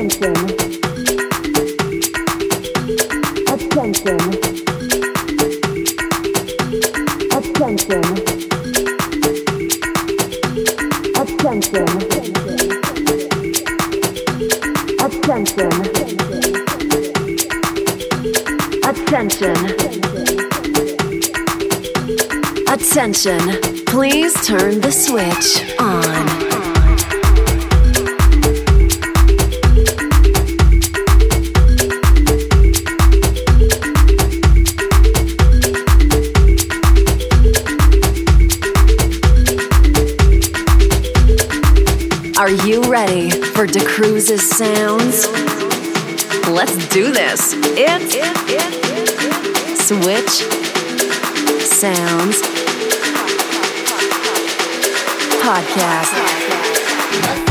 Attention. 0.00 0.32
Attention. 3.52 4.20
Attention. 7.36 8.04
Attention. 11.20 11.88
Attention. 15.04 15.72
Attention. 18.88 19.58
Attention. 22.68 23.84
Please 23.84 24.32
turn 24.46 24.80
the 24.80 24.90
switch 24.90 25.78
on. 25.78 26.69
Are 42.40 42.48
you 42.48 42.80
ready 42.84 43.28
for 43.28 43.66
DeCruz's 43.66 44.48
sounds? 44.48 45.28
Let's 46.48 46.88
do 46.88 47.12
this. 47.12 47.52
It's 47.76 48.14
Switch 49.86 50.48
Sounds 51.62 52.40
Podcast. 55.42 57.49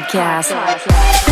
Podcast. 0.00 0.80
Switch, 0.80 1.29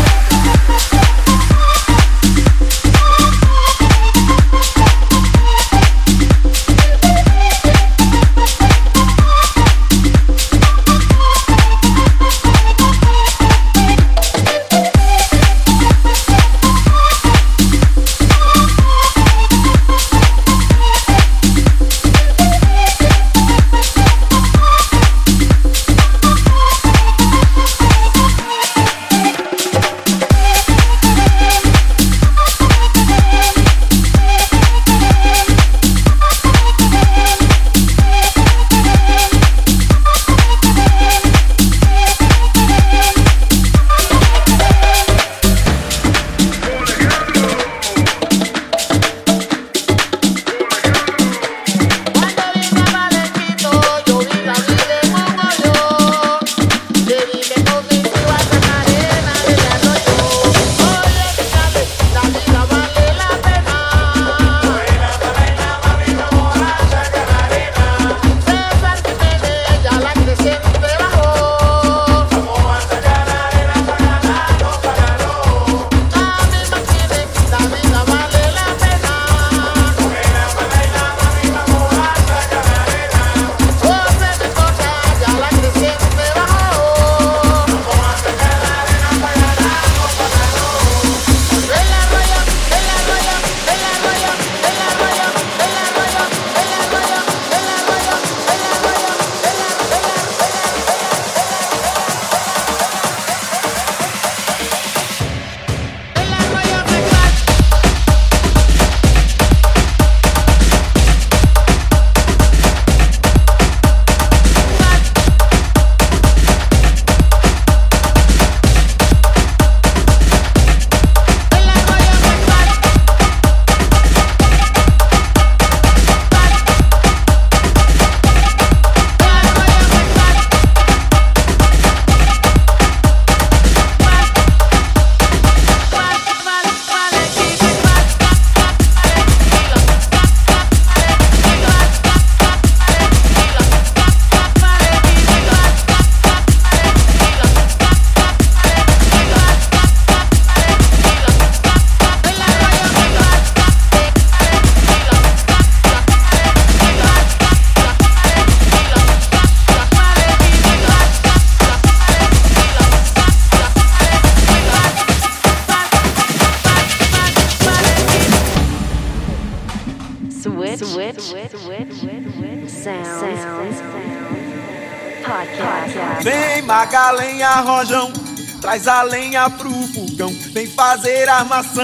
traz 178.69 178.87
a 178.87 179.01
lenha 179.01 179.49
pro 179.49 179.71
fogão, 179.71 180.31
vem 180.53 180.67
fazer 180.67 181.27
armação. 181.27 181.83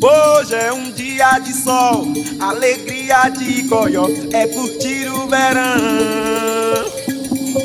Hoje 0.00 0.54
é 0.54 0.72
um 0.72 0.92
dia 0.92 1.40
de 1.40 1.52
sol, 1.52 2.06
alegria 2.38 3.28
de 3.28 3.62
goió, 3.62 4.06
é 4.32 4.46
curtir 4.46 5.08
o 5.08 5.26
verão. 5.26 6.84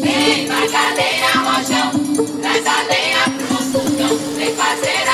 Vem 0.02 0.48
Magalenha 0.48 1.30
Rojão, 1.36 1.92
traz 2.42 2.66
a 2.66 2.82
lenha 2.82 3.30
pro 3.38 3.58
fogão, 3.58 4.18
vem 4.36 4.56
fazer 4.56 5.08
armação. 5.08 5.13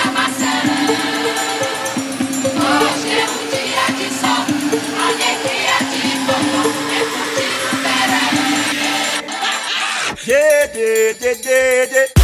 Dê, 10.30 12.19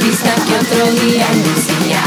pista 0.00 0.34
que 0.46 0.54
otro 0.56 0.84
día 1.02 1.26
lucía. 1.44 2.02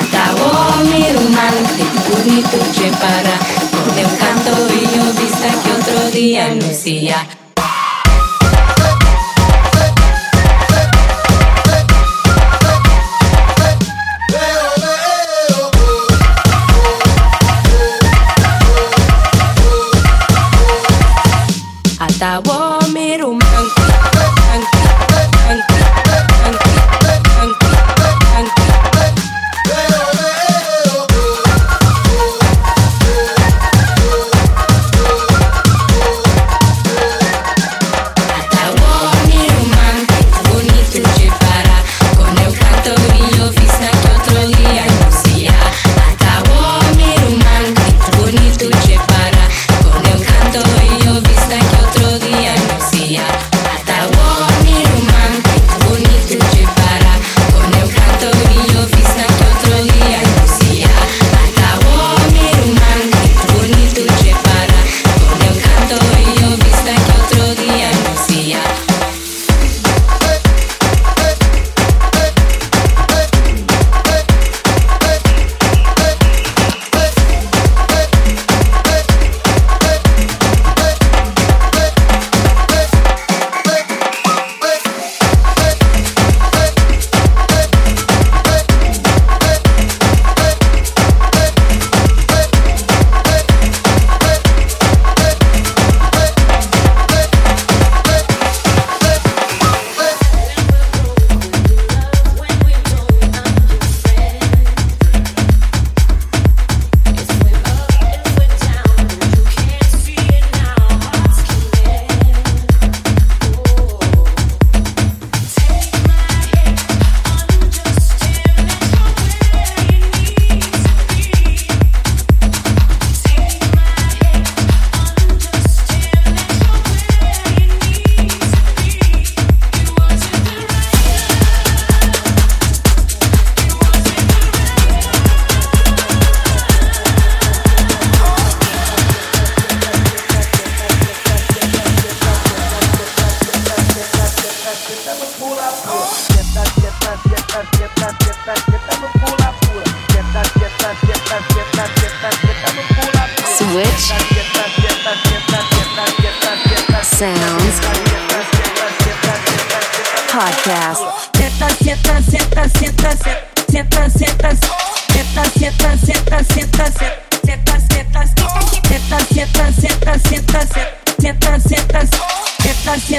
Acabó 0.00 0.84
mi 0.84 1.02
romántico 1.12 1.98
bonito 2.12 2.58
che 2.72 2.90
para, 2.92 3.34
con 3.72 3.88
un 4.04 4.16
canto 4.16 4.50
y 4.74 4.80
yo 4.94 5.04
vista 5.20 5.48
que 5.62 5.70
otro 5.80 6.10
día 6.10 6.54
lucía. 6.54 7.26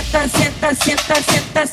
sienta, 0.10 0.28
sienta, 0.28 0.76
sienta, 0.76 1.15
sienta 1.22 1.67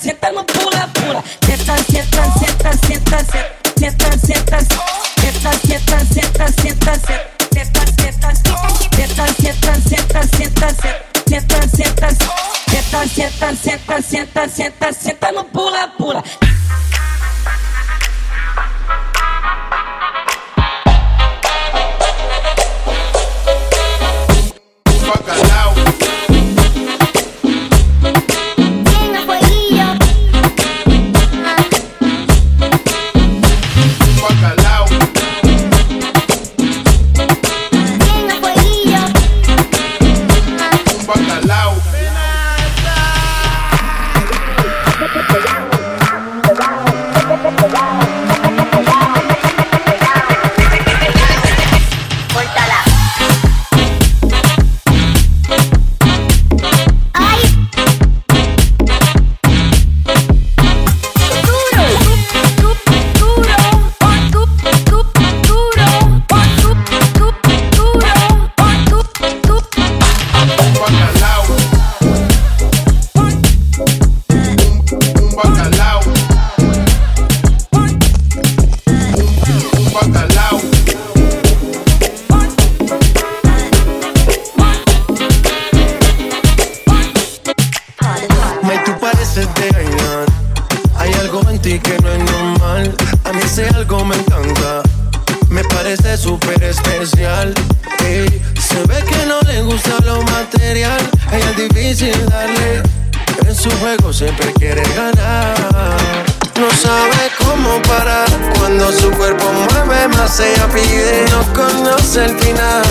es 112.07 112.17
el 112.17 112.39
final. 112.39 112.85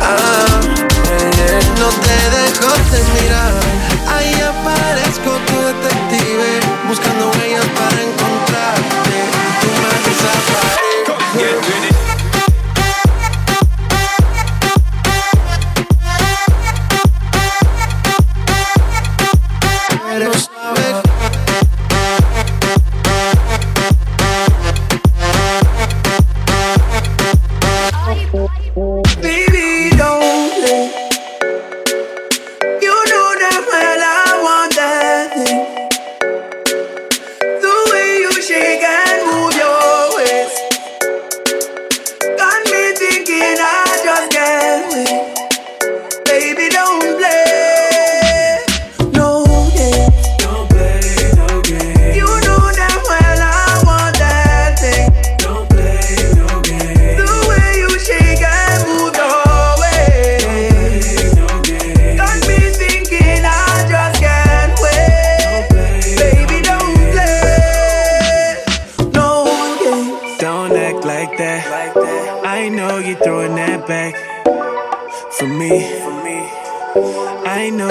Ah. 0.00 0.60
Eh, 1.10 1.30
eh, 1.38 1.60
no 1.78 1.88
te 2.04 2.16
dejo 2.36 2.70
de 2.90 3.20
mirar. 3.20 3.65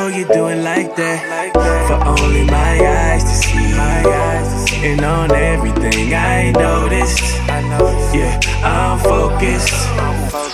know 0.09 0.17
you 0.17 0.25
do 0.27 0.47
it 0.47 0.61
like 0.63 0.95
that. 0.95 1.53
For 1.87 1.97
only 2.05 2.43
my 2.45 2.73
eyes 2.79 3.23
to 3.23 3.29
see. 3.29 3.55
And 4.87 5.01
on 5.03 5.31
everything 5.31 6.13
I 6.13 6.51
noticed. 6.51 7.23
Yeah, 8.13 8.39
I'm 8.63 8.99
focused 8.99 9.73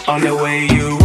on 0.07 0.21
the 0.21 0.35
way 0.35 0.67
you 0.67 1.00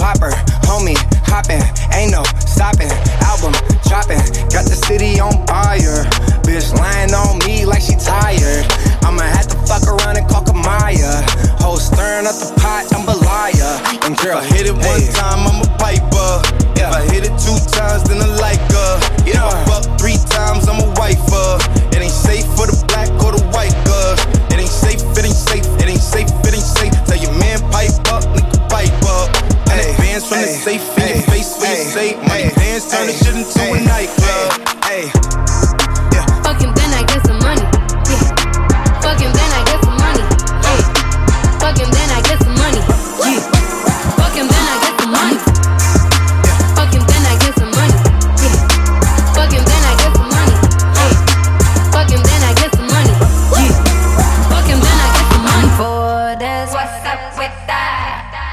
popper. 0.00 0.49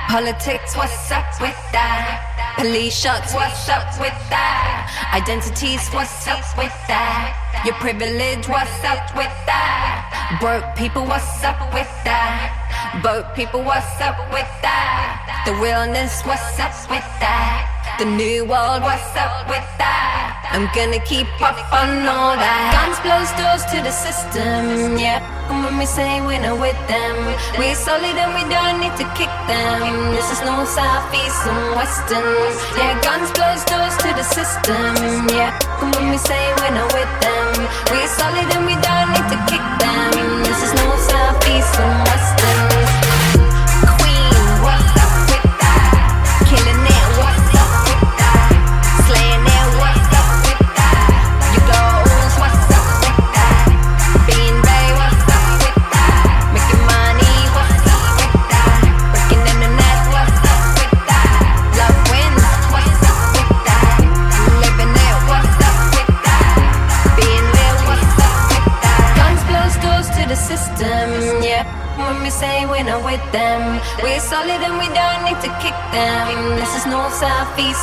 Politics, 0.07 0.73
what's 0.77 1.11
up 1.11 1.27
with 1.41 1.59
that? 1.75 2.55
Police 2.57 2.95
shots, 2.95 3.33
what's 3.33 3.67
up 3.67 3.91
with 3.99 4.15
that? 4.31 4.87
Identities, 5.11 5.83
what's 5.91 6.25
up 6.25 6.47
with 6.57 6.71
that? 6.87 7.35
Your 7.65 7.75
privilege, 7.75 8.47
what's 8.47 8.71
up 8.87 9.03
with 9.19 9.35
that? 9.43 10.39
Broke 10.39 10.63
people, 10.77 11.03
what's 11.03 11.43
up 11.43 11.59
with 11.73 11.91
that? 12.07 12.55
Broke 13.03 13.35
people, 13.35 13.61
what's 13.61 13.99
up 13.99 14.17
with 14.31 14.47
that? 14.63 15.43
The 15.45 15.51
realness, 15.59 16.23
what's 16.23 16.57
up 16.57 16.71
with 16.89 17.03
that? 17.19 17.66
the 17.99 18.05
new 18.05 18.45
world, 18.45 18.81
what's 18.83 19.15
up 19.15 19.47
with 19.49 19.65
that? 19.81 20.37
I'm 20.51 20.65
gonna 20.73 21.03
keep 21.03 21.27
up 21.41 21.59
on 21.73 22.07
all 22.07 22.33
that. 22.33 22.71
Guns 22.73 22.99
close 23.03 23.31
doors 23.35 23.63
to 23.73 23.77
the 23.83 23.91
system, 23.91 24.97
yeah. 24.97 25.19
And 25.51 25.63
when 25.63 25.75
we 25.77 25.85
say 25.85 26.21
we're 26.21 26.39
not 26.39 26.59
with 26.59 26.79
them, 26.87 27.15
we're 27.59 27.75
solid 27.75 28.15
and 28.15 28.31
we 28.33 28.43
don't 28.47 28.79
need 28.79 28.95
to 28.97 29.05
kick 29.13 29.31
them. 29.45 30.15
This 30.15 30.27
is 30.31 30.41
no 30.41 30.63
south, 30.65 31.13
east, 31.13 31.43
and 31.45 31.75
western. 31.75 32.51
Yeah, 32.79 32.95
guns 33.03 33.29
close 33.35 33.63
doors 33.67 33.95
to 34.01 34.09
the 34.15 34.25
system, 34.25 35.27
yeah. 35.33 35.53
And 35.83 35.93
when 35.93 36.09
we 36.09 36.17
say 36.17 36.41
we're 36.63 36.73
not 36.73 36.89
with 36.93 37.13
them, 37.21 37.53
we're 37.91 38.11
solid 38.17 38.47
and 38.47 38.63
we 38.65 38.75
don't 38.81 39.09
need 39.13 39.27
to 39.33 39.39
kick 39.51 39.65
them. 39.83 40.13
This 40.47 40.59
is 40.63 40.73
no 40.73 40.87
south, 41.11 41.43
east, 41.49 41.75
and 41.75 41.95
western. 42.07 42.96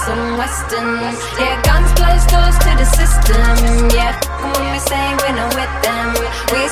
some 0.04 0.36
Western. 0.36 1.00
Yeah, 1.40 1.56
guns 1.64 1.90
close 1.96 2.24
doors 2.28 2.56
to 2.64 2.70
the 2.76 2.84
system. 2.84 3.88
Yeah, 3.96 4.12
when 4.52 4.72
we 4.72 4.78
say 4.78 5.04
we're 5.20 5.32
not 5.32 5.52
with 5.56 5.74
them. 5.80 6.12
We 6.52 6.63